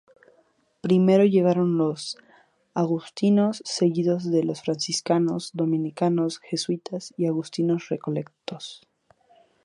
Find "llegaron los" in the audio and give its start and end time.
1.25-2.17